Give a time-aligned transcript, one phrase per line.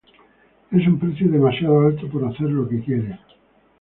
[0.71, 3.19] Es un precio demasiado alto por hacer lo que quieres".